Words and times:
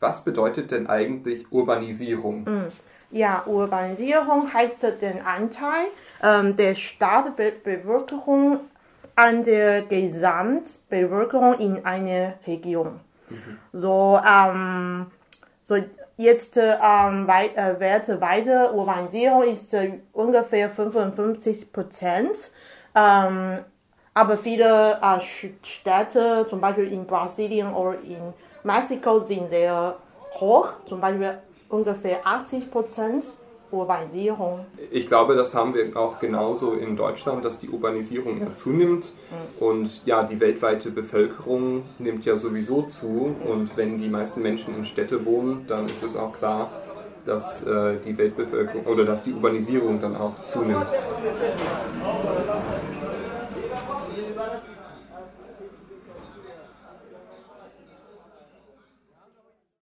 Was 0.00 0.24
bedeutet 0.24 0.70
denn 0.70 0.86
eigentlich 0.86 1.52
Urbanisierung? 1.52 2.46
Ja, 3.10 3.44
Urbanisierung 3.46 4.52
heißt 4.52 4.82
den 5.02 5.22
Anteil 5.24 5.86
ähm, 6.22 6.56
der 6.56 6.74
Stadtbevölkerung 6.74 8.60
an 9.16 9.42
der 9.42 9.82
Gesamtbevölkerung 9.82 11.58
in 11.58 11.84
einer 11.84 12.34
Region. 12.46 13.00
So, 13.72 14.20
ähm, 14.26 15.06
so 15.64 15.76
jetzt 16.16 16.56
ähm, 16.56 17.26
wei 17.26 17.50
äh, 17.54 17.78
Werte 17.78 18.20
weiter 18.20 18.74
Urbanisierung 18.74 19.44
ist 19.44 19.74
äh, 19.74 20.00
ungefähr 20.12 20.70
55 20.70 21.72
Prozent. 21.72 22.50
Ähm, 22.94 23.60
aber 24.20 24.36
viele 24.36 24.98
äh, 25.00 25.20
Städte, 25.62 26.46
zum 26.48 26.60
Beispiel 26.60 26.92
in 26.92 27.06
Brasilien 27.06 27.72
oder 27.72 27.98
in 28.00 28.34
Mexiko, 28.62 29.20
sind 29.20 29.48
sehr 29.48 29.96
hoch, 30.38 30.68
zum 30.86 31.00
Beispiel 31.00 31.38
ungefähr 31.70 32.20
80 32.22 32.70
Prozent 32.70 33.24
Urbanisierung. 33.70 34.66
Ich 34.90 35.06
glaube, 35.06 35.36
das 35.36 35.54
haben 35.54 35.72
wir 35.74 35.96
auch 35.96 36.18
genauso 36.18 36.72
in 36.72 36.96
Deutschland, 36.96 37.44
dass 37.44 37.60
die 37.60 37.70
Urbanisierung 37.70 38.40
ja 38.40 38.54
zunimmt. 38.56 39.12
Und 39.58 40.04
ja, 40.04 40.24
die 40.24 40.38
weltweite 40.40 40.90
Bevölkerung 40.90 41.84
nimmt 41.98 42.24
ja 42.24 42.36
sowieso 42.36 42.82
zu. 42.82 43.34
Und 43.48 43.76
wenn 43.76 43.96
die 43.96 44.08
meisten 44.08 44.42
Menschen 44.42 44.74
in 44.76 44.84
Städte 44.84 45.24
wohnen, 45.24 45.66
dann 45.68 45.86
ist 45.86 46.02
es 46.02 46.16
auch 46.16 46.32
klar, 46.32 46.68
dass 47.24 47.62
äh, 47.62 47.98
die 48.04 48.18
Weltbevölkerung 48.18 48.84
oder 48.86 49.04
dass 49.04 49.22
die 49.22 49.32
Urbanisierung 49.32 50.00
dann 50.00 50.16
auch 50.16 50.32
zunimmt. 50.46 50.86